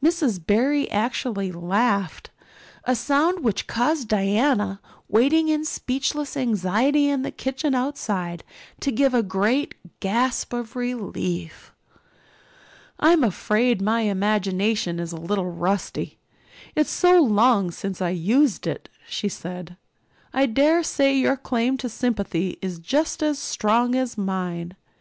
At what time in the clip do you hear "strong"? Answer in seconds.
23.40-23.96